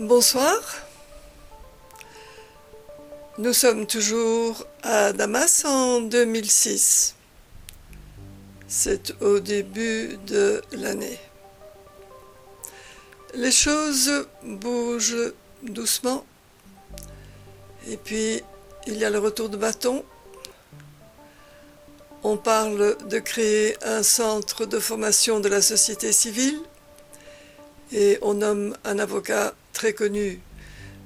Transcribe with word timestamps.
Bonsoir. 0.00 0.58
Nous 3.36 3.52
sommes 3.52 3.86
toujours 3.86 4.66
à 4.82 5.12
Damas 5.12 5.66
en 5.66 6.00
2006. 6.00 7.16
C'est 8.66 9.20
au 9.20 9.40
début 9.40 10.18
de 10.26 10.62
l'année. 10.72 11.18
Les 13.34 13.50
choses 13.50 14.26
bougent 14.42 15.34
doucement. 15.64 16.24
Et 17.86 17.98
puis, 17.98 18.42
il 18.86 18.96
y 18.96 19.04
a 19.04 19.10
le 19.10 19.18
retour 19.18 19.50
de 19.50 19.58
bâton. 19.58 20.02
On 22.22 22.38
parle 22.38 22.96
de 23.06 23.18
créer 23.18 23.76
un 23.84 24.02
centre 24.02 24.64
de 24.64 24.78
formation 24.78 25.40
de 25.40 25.50
la 25.50 25.60
société 25.60 26.10
civile 26.12 26.58
et 27.92 28.18
on 28.22 28.32
nomme 28.32 28.74
un 28.84 28.98
avocat 28.98 29.52
très 29.72 29.92
connu 29.92 30.40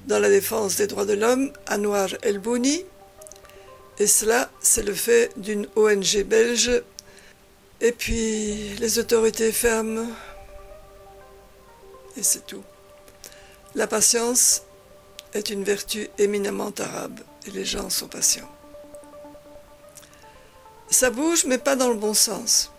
dans 0.07 0.19
la 0.19 0.29
défense 0.29 0.75
des 0.75 0.87
droits 0.87 1.05
de 1.05 1.13
l'homme, 1.13 1.51
Anwar 1.69 2.09
El-Bouni. 2.21 2.85
Et 3.97 4.07
cela, 4.07 4.49
c'est 4.61 4.83
le 4.83 4.93
fait 4.93 5.31
d'une 5.37 5.67
ONG 5.75 6.23
belge. 6.23 6.83
Et 7.81 7.91
puis, 7.91 8.75
les 8.79 8.99
autorités 8.99 9.51
ferment. 9.51 10.07
Et 12.17 12.23
c'est 12.23 12.45
tout. 12.45 12.63
La 13.73 13.87
patience 13.87 14.63
est 15.33 15.49
une 15.49 15.63
vertu 15.63 16.09
éminemment 16.17 16.71
arabe 16.79 17.19
et 17.47 17.51
les 17.51 17.65
gens 17.65 17.89
sont 17.89 18.07
patients. 18.07 18.49
Ça 20.89 21.09
bouge, 21.09 21.45
mais 21.45 21.57
pas 21.57 21.75
dans 21.75 21.89
le 21.89 21.95
bon 21.95 22.13
sens. 22.13 22.71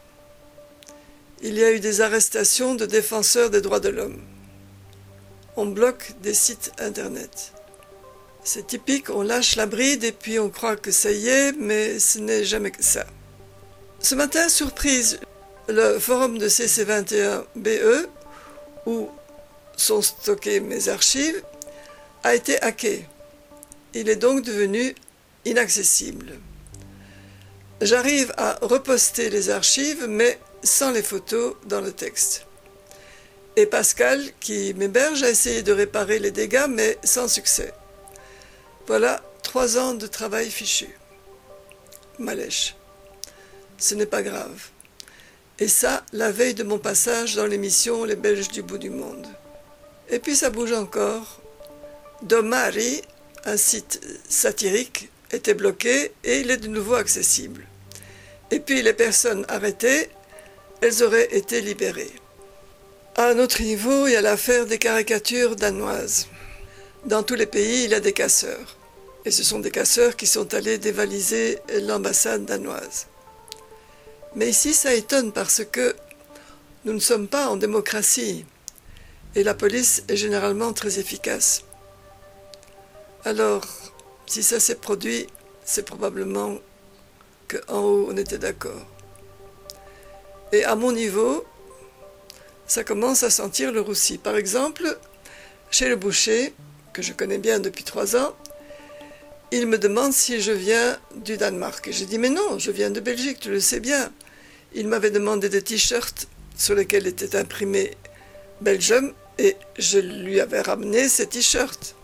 Il 1.42 1.54
y 1.54 1.64
a 1.64 1.72
eu 1.72 1.80
des 1.80 2.00
arrestations 2.00 2.74
de 2.74 2.86
défenseurs 2.86 3.50
des 3.50 3.60
droits 3.60 3.80
de 3.80 3.90
l'homme. 3.90 4.22
On 5.56 5.66
bloque 5.66 6.12
des 6.22 6.34
sites 6.34 6.72
internet. 6.78 7.52
C'est 8.44 8.66
typique, 8.66 9.10
on 9.10 9.22
lâche 9.22 9.56
la 9.56 9.66
bride 9.66 10.04
et 10.04 10.12
puis 10.12 10.38
on 10.38 10.50
croit 10.50 10.76
que 10.76 10.90
ça 10.90 11.10
y 11.10 11.28
est, 11.28 11.52
mais 11.52 11.98
ce 11.98 12.18
n'est 12.18 12.44
jamais 12.44 12.70
que 12.70 12.84
ça. 12.84 13.06
Ce 13.98 14.14
matin, 14.14 14.48
surprise, 14.48 15.18
le 15.68 15.98
forum 15.98 16.38
de 16.38 16.48
CC21BE, 16.48 18.06
où 18.86 19.08
sont 19.76 20.02
stockées 20.02 20.60
mes 20.60 20.88
archives, 20.88 21.42
a 22.22 22.34
été 22.34 22.62
hacké. 22.62 23.06
Il 23.94 24.08
est 24.08 24.16
donc 24.16 24.42
devenu 24.42 24.94
inaccessible. 25.44 26.38
J'arrive 27.80 28.32
à 28.36 28.58
reposter 28.62 29.30
les 29.30 29.50
archives, 29.50 30.06
mais 30.08 30.38
sans 30.62 30.90
les 30.90 31.02
photos 31.02 31.56
dans 31.66 31.80
le 31.80 31.92
texte. 31.92 32.45
Et 33.58 33.64
Pascal, 33.64 34.22
qui 34.38 34.74
m'héberge, 34.74 35.22
a 35.22 35.30
essayé 35.30 35.62
de 35.62 35.72
réparer 35.72 36.18
les 36.18 36.30
dégâts, 36.30 36.66
mais 36.68 36.98
sans 37.02 37.26
succès. 37.26 37.72
Voilà 38.86 39.22
trois 39.42 39.78
ans 39.78 39.94
de 39.94 40.06
travail 40.06 40.50
fichu. 40.50 40.88
Malèche. 42.18 42.76
Ce 43.78 43.94
n'est 43.94 44.06
pas 44.06 44.22
grave. 44.22 44.68
Et 45.58 45.68
ça, 45.68 46.04
la 46.12 46.30
veille 46.30 46.52
de 46.52 46.64
mon 46.64 46.78
passage 46.78 47.34
dans 47.34 47.46
l'émission 47.46 48.04
Les 48.04 48.14
Belges 48.14 48.48
du 48.48 48.62
bout 48.62 48.76
du 48.76 48.90
monde. 48.90 49.26
Et 50.10 50.18
puis 50.18 50.36
ça 50.36 50.50
bouge 50.50 50.72
encore. 50.72 51.40
Domari, 52.22 53.00
un 53.46 53.56
site 53.56 54.00
satirique, 54.28 55.10
était 55.32 55.54
bloqué 55.54 56.12
et 56.24 56.40
il 56.40 56.50
est 56.50 56.58
de 56.58 56.68
nouveau 56.68 56.94
accessible. 56.94 57.66
Et 58.50 58.60
puis 58.60 58.82
les 58.82 58.92
personnes 58.92 59.46
arrêtées, 59.48 60.10
elles 60.82 61.02
auraient 61.02 61.34
été 61.34 61.62
libérées. 61.62 62.12
À 63.18 63.28
un 63.28 63.38
autre 63.38 63.62
niveau, 63.62 64.06
il 64.06 64.12
y 64.12 64.16
a 64.16 64.20
l'affaire 64.20 64.66
des 64.66 64.76
caricatures 64.76 65.56
danoises. 65.56 66.28
Dans 67.06 67.22
tous 67.22 67.34
les 67.34 67.46
pays, 67.46 67.84
il 67.84 67.92
y 67.92 67.94
a 67.94 68.00
des 68.00 68.12
casseurs. 68.12 68.76
Et 69.24 69.30
ce 69.30 69.42
sont 69.42 69.58
des 69.58 69.70
casseurs 69.70 70.16
qui 70.16 70.26
sont 70.26 70.52
allés 70.52 70.76
dévaliser 70.76 71.58
l'ambassade 71.80 72.44
danoise. 72.44 73.06
Mais 74.34 74.50
ici, 74.50 74.74
ça 74.74 74.92
étonne 74.92 75.32
parce 75.32 75.64
que 75.64 75.96
nous 76.84 76.92
ne 76.92 76.98
sommes 76.98 77.26
pas 77.26 77.48
en 77.48 77.56
démocratie. 77.56 78.44
Et 79.34 79.44
la 79.44 79.54
police 79.54 80.04
est 80.08 80.16
généralement 80.16 80.74
très 80.74 80.98
efficace. 80.98 81.64
Alors, 83.24 83.64
si 84.26 84.42
ça 84.42 84.60
s'est 84.60 84.74
produit, 84.74 85.26
c'est 85.64 85.86
probablement 85.86 86.58
qu'en 87.48 87.78
haut, 87.78 88.08
on 88.10 88.16
était 88.18 88.36
d'accord. 88.36 88.84
Et 90.52 90.64
à 90.64 90.74
mon 90.74 90.92
niveau, 90.92 91.46
ça 92.66 92.84
commence 92.84 93.22
à 93.22 93.30
sentir 93.30 93.72
le 93.72 93.80
roussi. 93.80 94.18
Par 94.18 94.36
exemple, 94.36 94.98
chez 95.70 95.88
le 95.88 95.96
boucher, 95.96 96.52
que 96.92 97.02
je 97.02 97.12
connais 97.12 97.38
bien 97.38 97.60
depuis 97.60 97.84
trois 97.84 98.16
ans, 98.16 98.34
il 99.52 99.66
me 99.66 99.78
demande 99.78 100.12
si 100.12 100.40
je 100.40 100.52
viens 100.52 100.98
du 101.14 101.36
Danemark. 101.36 101.86
Et 101.88 101.92
j'ai 101.92 102.06
dit, 102.06 102.18
mais 102.18 102.30
non, 102.30 102.58
je 102.58 102.70
viens 102.70 102.90
de 102.90 103.00
Belgique, 103.00 103.38
tu 103.40 103.50
le 103.50 103.60
sais 103.60 103.80
bien. 103.80 104.10
Il 104.74 104.88
m'avait 104.88 105.10
demandé 105.10 105.48
des 105.48 105.62
t-shirts 105.62 106.26
sur 106.56 106.74
lesquels 106.74 107.06
était 107.06 107.36
imprimé 107.36 107.92
Belgium 108.60 109.12
et 109.38 109.56
je 109.78 109.98
lui 109.98 110.40
avais 110.40 110.62
ramené 110.62 111.08
ces 111.08 111.26
t-shirts. 111.26 111.94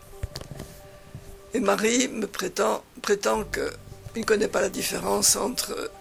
Et 1.53 1.59
Marie 1.59 2.07
me 2.07 2.25
prétend, 2.25 2.83
prétend 3.01 3.43
qu'il 3.43 4.21
ne 4.21 4.25
connaît 4.25 4.47
pas 4.47 4.61
la 4.61 4.69
différence 4.69 5.35
entre 5.35 5.91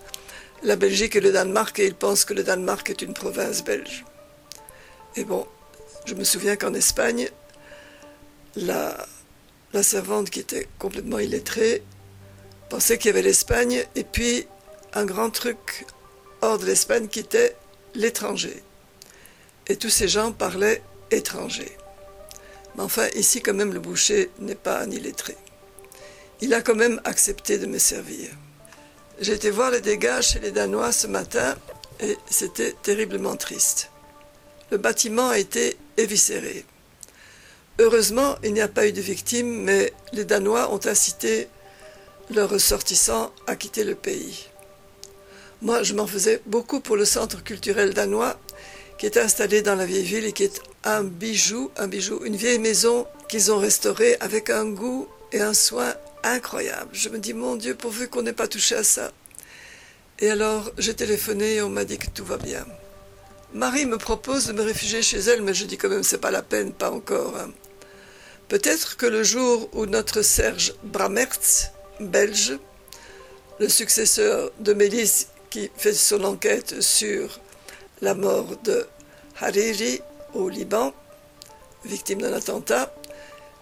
la 0.62 0.76
Belgique 0.76 1.16
et 1.16 1.20
le 1.20 1.32
Danemark 1.32 1.78
et 1.80 1.86
il 1.86 1.94
pense 1.94 2.24
que 2.24 2.34
le 2.34 2.44
Danemark 2.44 2.88
est 2.88 3.02
une 3.02 3.14
province 3.14 3.64
belge. 3.64 4.04
Et 5.16 5.24
bon, 5.24 5.46
je 6.06 6.14
me 6.14 6.24
souviens 6.24 6.56
qu'en 6.56 6.74
Espagne, 6.74 7.28
la, 8.56 8.96
servante 9.82 10.30
qui 10.30 10.40
était 10.40 10.68
complètement 10.78 11.18
illettrée 11.18 11.82
pensait 12.70 12.98
qu'il 12.98 13.08
y 13.08 13.10
avait 13.10 13.22
l'Espagne 13.22 13.84
et 13.94 14.04
puis 14.04 14.46
un 14.94 15.04
grand 15.04 15.30
truc 15.30 15.86
hors 16.40 16.58
de 16.58 16.66
l'Espagne 16.66 17.08
qui 17.08 17.20
était 17.20 17.56
l'étranger. 17.94 18.62
Et 19.68 19.76
tous 19.76 19.90
ces 19.90 20.08
gens 20.08 20.32
parlaient 20.32 20.82
étranger. 21.10 21.70
Mais 22.74 22.82
enfin, 22.82 23.08
ici, 23.14 23.42
quand 23.42 23.54
même, 23.54 23.72
le 23.72 23.80
boucher 23.80 24.30
n'est 24.38 24.54
pas 24.54 24.80
un 24.80 24.90
illettré. 24.90 25.36
Il 26.40 26.54
a 26.54 26.62
quand 26.62 26.74
même 26.74 27.00
accepté 27.04 27.58
de 27.58 27.66
me 27.66 27.78
servir. 27.78 28.30
J'ai 29.20 29.34
été 29.34 29.50
voir 29.50 29.70
les 29.70 29.80
dégâts 29.80 30.20
chez 30.20 30.40
les 30.40 30.50
Danois 30.50 30.90
ce 30.90 31.06
matin 31.06 31.54
et 32.00 32.16
c'était 32.28 32.74
terriblement 32.82 33.36
triste. 33.36 33.91
Le 34.72 34.78
bâtiment 34.78 35.28
a 35.28 35.38
été 35.38 35.76
éviscéré. 35.98 36.64
Heureusement, 37.78 38.36
il 38.42 38.54
n'y 38.54 38.62
a 38.62 38.68
pas 38.68 38.86
eu 38.86 38.92
de 38.92 39.02
victimes, 39.02 39.64
mais 39.64 39.92
les 40.14 40.24
Danois 40.24 40.72
ont 40.72 40.80
incité 40.86 41.48
leurs 42.30 42.48
ressortissants 42.48 43.34
à 43.46 43.54
quitter 43.54 43.84
le 43.84 43.94
pays. 43.94 44.48
Moi, 45.60 45.82
je 45.82 45.92
m'en 45.92 46.06
faisais 46.06 46.40
beaucoup 46.46 46.80
pour 46.80 46.96
le 46.96 47.04
centre 47.04 47.44
culturel 47.44 47.92
danois 47.92 48.40
qui 48.96 49.04
est 49.04 49.18
installé 49.18 49.60
dans 49.60 49.74
la 49.74 49.84
vieille 49.84 50.04
ville 50.04 50.24
et 50.24 50.32
qui 50.32 50.44
est 50.44 50.62
un 50.84 51.04
bijou, 51.04 51.70
un 51.76 51.86
bijou, 51.86 52.24
une 52.24 52.36
vieille 52.36 52.58
maison 52.58 53.06
qu'ils 53.28 53.52
ont 53.52 53.58
restaurée 53.58 54.16
avec 54.20 54.48
un 54.48 54.64
goût 54.64 55.06
et 55.32 55.42
un 55.42 55.52
soin 55.52 55.92
incroyable. 56.24 56.88
Je 56.94 57.10
me 57.10 57.18
dis, 57.18 57.34
mon 57.34 57.56
Dieu, 57.56 57.74
pourvu 57.74 58.08
qu'on 58.08 58.22
n'ait 58.22 58.32
pas 58.32 58.48
touché 58.48 58.76
à 58.76 58.84
ça. 58.84 59.12
Et 60.18 60.30
alors, 60.30 60.72
j'ai 60.78 60.94
téléphoné 60.94 61.56
et 61.56 61.62
on 61.62 61.68
m'a 61.68 61.84
dit 61.84 61.98
que 61.98 62.08
tout 62.08 62.24
va 62.24 62.38
bien. 62.38 62.64
Marie 63.54 63.86
me 63.86 63.98
propose 63.98 64.46
de 64.46 64.52
me 64.52 64.62
réfugier 64.62 65.02
chez 65.02 65.18
elle, 65.18 65.42
mais 65.42 65.54
je 65.54 65.64
dis 65.64 65.76
quand 65.76 65.88
même, 65.88 66.02
c'est 66.02 66.18
pas 66.18 66.30
la 66.30 66.42
peine, 66.42 66.72
pas 66.72 66.90
encore. 66.90 67.36
Hein. 67.36 67.50
Peut-être 68.48 68.96
que 68.96 69.06
le 69.06 69.22
jour 69.22 69.68
où 69.72 69.86
notre 69.86 70.22
Serge 70.22 70.74
Bramertz, 70.82 71.70
belge, 72.00 72.58
le 73.60 73.68
successeur 73.68 74.50
de 74.60 74.72
Mélisse 74.72 75.28
qui 75.50 75.70
fait 75.76 75.92
son 75.92 76.24
enquête 76.24 76.80
sur 76.80 77.40
la 78.00 78.14
mort 78.14 78.56
de 78.64 78.86
Hariri 79.40 80.00
au 80.34 80.48
Liban, 80.48 80.94
victime 81.84 82.22
d'un 82.22 82.32
attentat, 82.32 82.94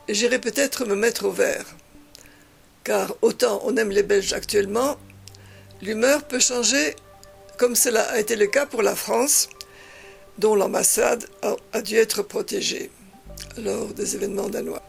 j'irai 0.08 0.38
peut-être 0.38 0.84
me 0.84 0.94
mettre 0.94 1.26
au 1.26 1.32
vert 1.32 1.66
car 2.84 3.14
autant 3.22 3.60
on 3.64 3.76
aime 3.76 3.90
les 3.90 4.02
Belges 4.02 4.32
actuellement, 4.32 4.96
l'humeur 5.82 6.22
peut 6.24 6.40
changer 6.40 6.96
comme 7.58 7.76
cela 7.76 8.02
a 8.10 8.18
été 8.18 8.36
le 8.36 8.46
cas 8.46 8.66
pour 8.66 8.82
la 8.82 8.96
France, 8.96 9.48
dont 10.40 10.54
l'ambassade 10.54 11.26
a, 11.72 11.82
dû 11.82 11.96
être 11.96 12.22
protégée 12.22 12.90
lors 13.58 13.88
des 13.88 14.16
événements 14.16 14.48
danois. 14.48 14.82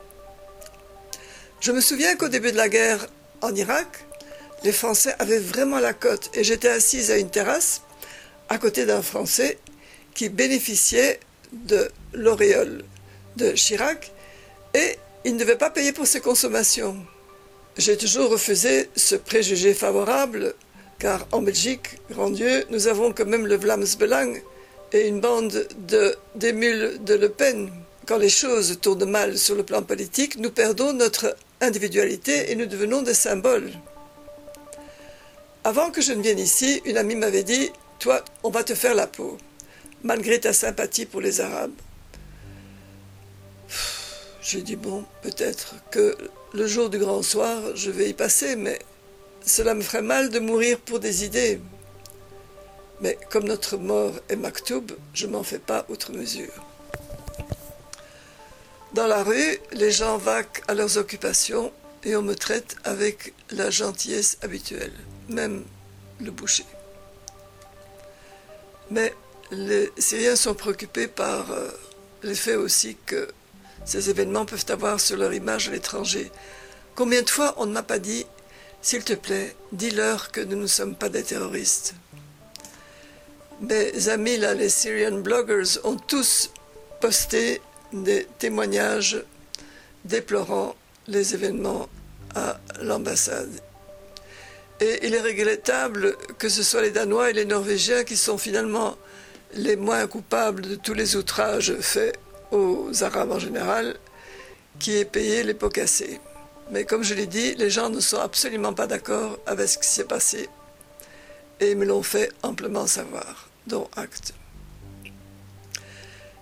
Je 1.59 1.73
me 1.73 1.81
souviens 1.81 2.15
qu'au 2.15 2.29
début 2.29 2.53
de 2.53 2.57
la 2.57 2.69
guerre 2.69 3.05
en 3.41 3.53
Irak, 3.53 4.05
les 4.63 4.71
Français 4.71 5.13
avaient 5.19 5.39
vraiment 5.39 5.79
la 5.79 5.93
cote 5.93 6.31
et 6.35 6.45
j'étais 6.45 6.69
assise 6.69 7.11
à 7.11 7.17
une 7.17 7.29
terrasse 7.29 7.81
à 8.47 8.57
côté 8.59 8.85
d'un 8.85 9.01
Français 9.01 9.57
qui 10.13 10.29
bénéficiait 10.29 11.19
de 11.51 11.91
l'auréole 12.13 12.85
de 13.35 13.51
Chirac 13.51 14.13
et 14.73 14.97
il 15.25 15.33
ne 15.33 15.39
devait 15.39 15.57
pas 15.57 15.69
payer 15.69 15.91
pour 15.91 16.07
ses 16.07 16.21
consommations. 16.21 16.95
J'ai 17.77 17.97
toujours 17.97 18.29
refusé 18.31 18.89
ce 18.95 19.15
préjugé 19.15 19.73
favorable, 19.73 20.55
car 20.97 21.27
en 21.31 21.41
Belgique, 21.41 21.99
grand 22.09 22.29
Dieu, 22.29 22.65
nous 22.69 22.87
avons 22.87 23.11
quand 23.11 23.25
même 23.25 23.47
le 23.47 23.55
Vlaams 23.55 23.85
Belang 23.99 24.33
et 24.93 25.07
une 25.07 25.21
bande 25.21 25.67
de 25.87 26.15
d'émules 26.35 27.03
de 27.03 27.13
Le 27.15 27.29
Pen. 27.29 27.71
quand 28.05 28.17
les 28.17 28.29
choses 28.29 28.79
tournent 28.81 29.09
mal 29.09 29.37
sur 29.37 29.55
le 29.55 29.63
plan 29.63 29.83
politique, 29.83 30.37
nous 30.37 30.51
perdons 30.51 30.91
notre 30.91 31.35
individualité 31.61 32.51
et 32.51 32.55
nous 32.55 32.65
devenons 32.65 33.01
des 33.01 33.13
symboles. 33.13 33.71
Avant 35.63 35.91
que 35.91 36.01
je 36.01 36.11
ne 36.11 36.21
vienne 36.21 36.39
ici, 36.39 36.81
une 36.85 36.97
amie 36.97 37.15
m'avait 37.15 37.43
dit 37.43 37.71
Toi, 37.99 38.25
on 38.43 38.49
va 38.49 38.63
te 38.63 38.75
faire 38.75 38.95
la 38.95 39.07
peau, 39.07 39.37
malgré 40.03 40.39
ta 40.39 40.53
sympathie 40.53 41.05
pour 41.05 41.21
les 41.21 41.39
Arabes. 41.39 41.79
J'ai 44.41 44.61
dit 44.61 44.75
Bon, 44.75 45.05
peut-être 45.21 45.75
que 45.91 46.17
le 46.53 46.67
jour 46.67 46.89
du 46.89 46.97
grand 46.97 47.21
soir, 47.21 47.61
je 47.75 47.91
vais 47.91 48.09
y 48.09 48.13
passer, 48.13 48.55
mais 48.55 48.79
cela 49.45 49.73
me 49.73 49.81
ferait 49.81 50.01
mal 50.01 50.29
de 50.29 50.39
mourir 50.39 50.79
pour 50.79 50.99
des 50.99 51.23
idées. 51.23 51.61
Mais 53.01 53.17
comme 53.31 53.45
notre 53.45 53.77
mort 53.77 54.13
est 54.29 54.35
maktoub, 54.35 54.91
je 55.13 55.25
m'en 55.27 55.43
fais 55.43 55.59
pas 55.59 55.85
outre 55.89 56.11
mesure. 56.11 56.53
Dans 58.93 59.07
la 59.07 59.23
rue, 59.23 59.57
les 59.71 59.91
gens 59.91 60.17
vaquent 60.17 60.61
à 60.67 60.73
leurs 60.73 60.97
occupations 60.97 61.71
et 62.03 62.15
on 62.15 62.21
me 62.21 62.35
traite 62.35 62.75
avec 62.83 63.33
la 63.49 63.69
gentillesse 63.69 64.37
habituelle, 64.41 64.93
même 65.29 65.63
le 66.19 66.29
boucher. 66.29 66.65
Mais 68.91 69.13
les 69.49 69.91
Syriens 69.97 70.35
sont 70.35 70.53
préoccupés 70.53 71.07
par 71.07 71.51
euh, 71.51 71.69
l'effet 72.23 72.55
aussi 72.55 72.97
que 73.05 73.27
ces 73.85 74.09
événements 74.09 74.45
peuvent 74.45 74.65
avoir 74.69 74.99
sur 74.99 75.17
leur 75.17 75.33
image 75.33 75.69
à 75.69 75.71
l'étranger. 75.71 76.31
Combien 76.95 77.21
de 77.21 77.29
fois 77.29 77.55
on 77.57 77.65
ne 77.65 77.73
m'a 77.73 77.83
pas 77.83 77.99
dit 77.99 78.25
S'il 78.81 79.03
te 79.03 79.13
plaît, 79.13 79.55
dis-leur 79.71 80.31
que 80.31 80.41
nous 80.41 80.57
ne 80.57 80.67
sommes 80.67 80.95
pas 80.95 81.09
des 81.09 81.23
terroristes 81.23 81.95
Mes 83.61 84.09
amis, 84.09 84.37
les 84.37 84.69
Syrian 84.69 85.19
bloggers, 85.19 85.77
ont 85.83 85.95
tous 85.95 86.51
posté 86.99 87.61
des 87.93 88.27
témoignages 88.39 89.23
déplorant 90.03 90.75
les 91.07 91.35
événements 91.35 91.87
à 92.33 92.59
l'ambassade. 92.81 93.51
Et 94.79 95.05
il 95.05 95.13
est 95.13 95.21
regrettable 95.21 96.15
que 96.39 96.49
ce 96.49 96.63
soit 96.63 96.81
les 96.81 96.89
Danois 96.89 97.29
et 97.29 97.33
les 97.33 97.45
Norvégiens 97.45 98.03
qui 98.03 98.17
sont 98.17 98.39
finalement 98.39 98.97
les 99.53 99.75
moins 99.75 100.07
coupables 100.07 100.63
de 100.63 100.75
tous 100.75 100.95
les 100.95 101.15
outrages 101.15 101.75
faits 101.81 102.17
aux 102.49 103.03
Arabes 103.03 103.31
en 103.31 103.39
général, 103.39 103.95
qui 104.79 104.97
aient 104.97 105.05
payé 105.05 105.43
les 105.43 105.53
pots 105.53 105.69
cassés. 105.69 106.19
Mais 106.71 106.83
comme 106.83 107.03
je 107.03 107.13
l'ai 107.13 107.27
dit, 107.27 107.53
les 107.55 107.69
gens 107.69 107.89
ne 107.89 107.99
sont 107.99 108.19
absolument 108.19 108.73
pas 108.73 108.87
d'accord 108.87 109.37
avec 109.45 109.67
ce 109.67 109.77
qui 109.77 109.87
s'est 109.87 110.05
passé 110.05 110.49
et 111.59 111.75
me 111.75 111.85
l'ont 111.85 112.01
fait 112.01 112.31
amplement 112.41 112.87
savoir, 112.87 113.50
dont 113.67 113.89
acte. 113.95 114.33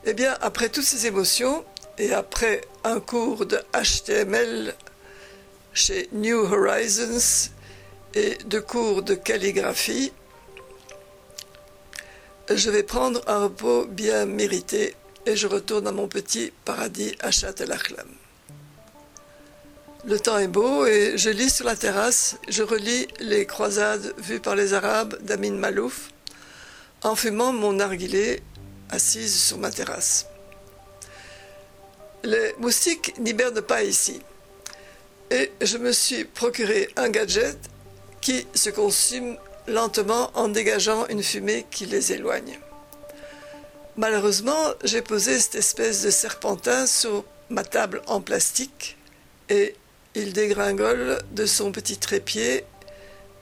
Eh 0.06 0.14
bien, 0.14 0.38
après 0.42 0.70
toutes 0.70 0.86
ces 0.86 1.08
émotions 1.08 1.66
et 1.98 2.14
après 2.14 2.62
un 2.84 3.00
cours 3.00 3.46
de 3.46 3.60
HTML 3.74 4.74
chez 5.74 6.10
New 6.14 6.38
Horizons 6.38 7.50
et 8.14 8.38
de 8.46 8.60
cours 8.60 9.04
de 9.04 9.16
calligraphie, 9.16 10.12
je 12.50 12.70
vais 12.72 12.84
prendre 12.84 13.22
un 13.28 13.44
repos 13.44 13.86
bien 13.86 14.26
mérité 14.26 14.96
et 15.26 15.36
je 15.36 15.48
retourne 15.48 15.88
à 15.88 15.92
mon 15.92 16.08
petit 16.08 16.52
paradis 16.66 17.16
à 17.20 17.30
Châtel-Achlam. 17.30 18.08
Le 20.06 20.20
temps 20.20 20.38
est 20.38 20.48
beau 20.48 20.86
et 20.86 21.18
je 21.18 21.30
lis 21.30 21.50
sur 21.50 21.66
la 21.66 21.76
terrasse, 21.76 22.38
je 22.48 22.64
relis 22.64 23.08
les 23.20 23.46
croisades 23.46 24.14
vues 24.18 24.40
par 24.40 24.56
les 24.56 24.74
Arabes 24.74 25.18
d'Amin 25.22 25.52
Malouf 25.52 26.10
en 27.04 27.16
fumant 27.16 27.54
mon 27.54 27.74
narguilé 27.74 28.42
assise 28.90 29.42
sur 29.42 29.58
ma 29.58 29.72
terrasse. 29.72 30.28
Les 32.24 32.54
moustiques 32.60 33.14
n'hibernent 33.20 33.62
pas 33.62 33.84
ici. 33.84 34.22
Et 35.32 35.52
je 35.62 35.78
me 35.78 35.92
suis 35.92 36.26
procuré 36.26 36.90
un 36.98 37.10
gadget 37.10 37.58
qui 38.20 38.48
se 38.54 38.70
consume 38.70 39.38
lentement 39.68 40.32
en 40.34 40.48
dégageant 40.50 41.08
une 41.08 41.24
fumée 41.24 41.66
qui 41.70 41.86
les 41.86 42.12
éloigne. 42.12 42.60
Malheureusement, 43.96 44.74
j'ai 44.84 45.02
posé 45.02 45.40
cette 45.40 45.56
espèce 45.56 46.02
de 46.02 46.10
serpentin 46.10 46.88
sur 46.88 47.24
ma 47.50 47.64
table 47.64 48.02
en 48.08 48.22
plastique 48.22 48.98
et 49.50 49.76
il 50.16 50.34
dégringole 50.34 51.20
de 51.32 51.46
son 51.46 51.72
petit 51.72 51.98
trépied 51.98 52.64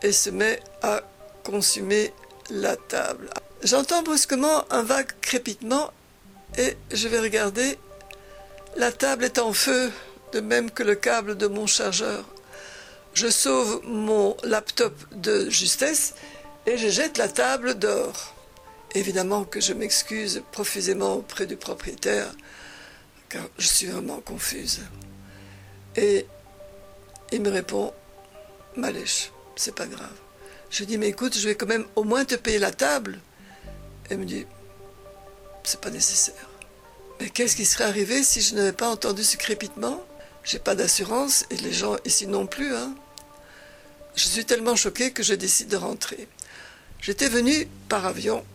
et 0.01 0.11
se 0.11 0.29
met 0.29 0.59
à 0.81 1.01
consumer 1.43 2.13
la 2.49 2.75
table. 2.75 3.29
J'entends 3.67 4.01
brusquement 4.01 4.63
un 4.71 4.81
vague 4.81 5.11
crépitement 5.19 5.91
et 6.57 6.77
je 6.89 7.09
vais 7.09 7.19
regarder. 7.19 7.77
La 8.77 8.93
table 8.93 9.25
est 9.25 9.39
en 9.39 9.51
feu, 9.51 9.91
de 10.31 10.39
même 10.39 10.71
que 10.71 10.83
le 10.83 10.95
câble 10.95 11.35
de 11.35 11.47
mon 11.47 11.67
chargeur. 11.67 12.23
Je 13.13 13.27
sauve 13.27 13.81
mon 13.83 14.37
laptop 14.43 14.93
de 15.11 15.49
justesse 15.49 16.13
et 16.65 16.77
je 16.77 16.87
jette 16.87 17.17
la 17.17 17.27
table 17.27 17.77
dehors. 17.77 18.33
Évidemment 18.95 19.43
que 19.43 19.59
je 19.59 19.73
m'excuse 19.73 20.43
profusément 20.53 21.15
auprès 21.15 21.45
du 21.45 21.57
propriétaire, 21.57 22.31
car 23.27 23.43
je 23.57 23.67
suis 23.67 23.87
vraiment 23.87 24.21
confuse. 24.21 24.79
Et 25.97 26.25
il 27.33 27.41
me 27.41 27.49
répond 27.49 27.93
Malèche, 28.77 29.33
c'est 29.57 29.75
pas 29.75 29.87
grave. 29.87 30.17
Je 30.69 30.85
dis 30.85 30.97
Mais 30.97 31.09
écoute, 31.09 31.37
je 31.37 31.49
vais 31.49 31.55
quand 31.55 31.67
même 31.67 31.85
au 31.97 32.05
moins 32.05 32.23
te 32.23 32.35
payer 32.35 32.59
la 32.59 32.71
table. 32.71 33.19
Elle 34.09 34.19
me 34.19 34.25
dit 34.25 34.45
C'est 35.63 35.81
pas 35.81 35.89
nécessaire. 35.89 36.49
Mais 37.19 37.29
qu'est-ce 37.29 37.55
qui 37.55 37.65
serait 37.65 37.85
arrivé 37.85 38.23
si 38.23 38.41
je 38.41 38.55
n'avais 38.55 38.73
pas 38.73 38.89
entendu 38.89 39.23
ce 39.23 39.37
crépitement? 39.37 40.03
J'ai 40.43 40.59
pas 40.59 40.75
d'assurance 40.75 41.45
et 41.49 41.57
les 41.57 41.73
gens 41.73 41.97
ici 42.05 42.27
non 42.27 42.47
plus. 42.47 42.75
Hein. 42.75 42.95
Je 44.15 44.27
suis 44.27 44.45
tellement 44.45 44.75
choqué 44.75 45.11
que 45.11 45.23
je 45.23 45.33
décide 45.33 45.67
de 45.67 45.77
rentrer. 45.77 46.27
J'étais 47.01 47.27
venu 47.29 47.67
par 47.89 48.05
avion 48.05 48.45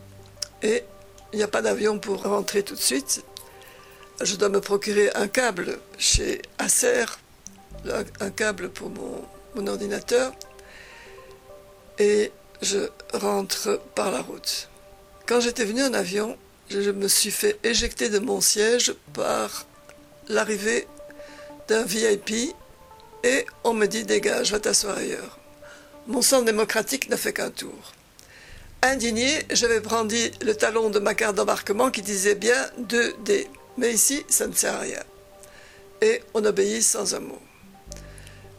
et 0.63 0.85
il 1.33 1.37
n'y 1.37 1.43
a 1.43 1.49
pas 1.49 1.63
d'avion 1.63 1.99
pour 1.99 2.23
rentrer 2.23 2.63
tout 2.63 2.75
de 2.75 2.81
suite. 2.81 3.25
Je 4.21 4.37
dois 4.37 4.49
me 4.49 4.61
procurer 4.61 5.11
un 5.15 5.29
câble 5.29 5.79
chez 5.99 6.43
Acer, 6.59 7.07
un 8.21 8.31
câble 8.31 8.71
pour 8.71 8.91
mon, 8.91 9.25
mon 9.55 9.67
ordinateur, 9.67 10.33
et 11.99 12.31
je 12.61 12.89
rentre 13.13 13.81
par 13.95 14.11
la 14.11 14.21
route. 14.21 14.69
Quand 15.27 15.41
j'étais 15.41 15.65
venu 15.65 15.83
en 15.83 15.95
avion, 15.95 16.37
je 16.69 16.91
me 16.91 17.07
suis 17.07 17.31
fait 17.31 17.59
éjecter 17.63 18.09
de 18.09 18.19
mon 18.19 18.41
siège 18.41 18.95
par 19.13 19.67
l'arrivée 20.29 20.89
d'un 21.69 21.85
VIP 21.85 22.55
et 23.25 23.47
on 23.63 23.73
me 23.73 23.87
dit 23.87 24.05
dégage, 24.05 24.51
va 24.51 24.59
t'asseoir 24.59 24.99
ailleurs. 24.99 25.39
Mon 26.09 26.23
sang 26.23 26.43
démocratique 26.43 27.09
n'a 27.09 27.17
fait 27.17 27.33
qu'un 27.33 27.51
tour. 27.51 27.93
Indigné, 28.83 29.47
j'avais 29.51 29.79
brandi 29.79 30.33
le 30.41 30.57
talon 30.57 30.91
de 30.91 30.99
ma 30.99 31.15
carte 31.15 31.37
d'embarquement 31.37 31.93
qui 31.93 32.03
disait 32.03 32.35
bien 32.35 32.61
2D. 32.81 33.47
Mais 33.79 33.93
ici, 33.93 34.25
ça 34.29 34.49
ne 34.49 34.53
sert 34.53 34.75
à 34.75 34.81
rien. 34.81 35.03
Et 36.01 36.21
on 36.35 36.45
obéit 36.45 36.83
sans 36.83 37.15
un 37.15 37.21
mot. 37.21 37.41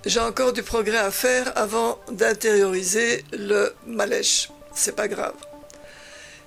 J'ai 0.05 0.21
encore 0.21 0.53
du 0.53 0.63
progrès 0.63 0.97
à 0.97 1.11
faire 1.11 1.51
avant 1.57 1.99
d'intérioriser 2.09 3.25
le 3.33 3.73
malèche. 3.85 4.49
C'est 4.73 4.95
pas 4.95 5.09
grave. 5.09 5.35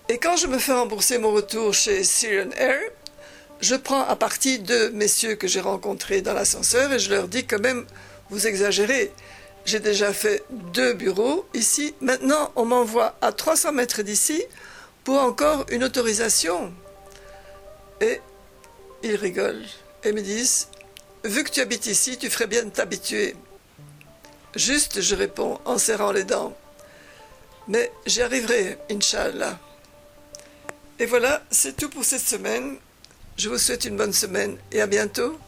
Et 0.09 0.19
quand 0.19 0.37
je 0.37 0.47
me 0.47 0.59
fais 0.59 0.73
rembourser 0.73 1.19
mon 1.19 1.33
retour 1.33 1.75
chez 1.75 2.05
Syrian 2.05 2.51
Air, 2.57 2.79
je 3.61 3.75
prends 3.75 4.03
à 4.03 4.15
partie 4.15 4.61
deux 4.61 4.91
messieurs 4.91 5.35
que 5.35 5.49
j'ai 5.49 5.61
rencontrés 5.61 6.23
dans 6.23 6.33
l'ascenseur 6.33 6.93
et 6.93 7.01
je 7.01 7.11
leur 7.11 7.27
dis 7.27 7.45
quand 7.45 7.59
même, 7.59 7.85
vous 8.31 8.47
exagérez. 8.47 9.11
J'ai 9.65 9.81
déjà 9.81 10.13
fait 10.13 10.45
deux 10.51 10.93
bureaux 10.93 11.45
ici. 11.55 11.93
Maintenant, 12.01 12.53
on 12.55 12.65
m'envoie 12.65 13.17
à 13.21 13.33
300 13.33 13.73
mètres 13.73 14.03
d'ici 14.03 14.45
pour 15.03 15.19
encore 15.19 15.67
une 15.71 15.83
autorisation. 15.83 16.73
Et 18.01 18.21
ils 19.03 19.17
rigolent 19.17 19.67
et 20.05 20.13
me 20.13 20.21
disent, 20.21 20.69
vu 21.25 21.43
que 21.43 21.51
tu 21.51 21.61
habites 21.61 21.87
ici, 21.87 22.17
tu 22.17 22.31
ferais 22.31 22.47
bien 22.47 22.63
de 22.63 22.71
t'habituer. 22.71 23.35
Juste, 24.55 25.01
je 25.01 25.17
réponds 25.17 25.59
en 25.65 25.79
serrant 25.79 26.13
les 26.13 26.25
dents. 26.25 26.57
Mais 27.67 27.91
j'y 28.07 28.23
arriverai, 28.23 28.79
Inch'Allah. 28.89 29.59
Et 30.99 31.05
voilà, 31.05 31.43
c'est 31.51 31.77
tout 31.77 31.91
pour 31.91 32.05
cette 32.05 32.23
semaine. 32.23 32.77
Je 33.37 33.51
vous 33.51 33.59
souhaite 33.59 33.85
une 33.85 33.99
bonne 33.99 34.15
semaine 34.15 34.57
et 34.73 34.81
à 34.81 34.87
bientôt. 34.87 35.39